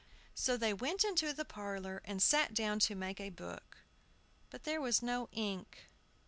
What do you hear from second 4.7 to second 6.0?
was no ink.